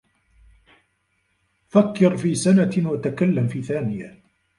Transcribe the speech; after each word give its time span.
فكر 1.67 2.17
في 2.17 2.35
سنة 2.35 2.89
وتكلم 2.89 3.47
في 3.47 3.61
ثانية. 3.63 4.19